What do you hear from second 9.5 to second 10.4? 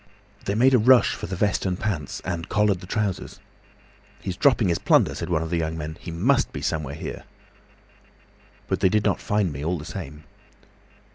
me all the same.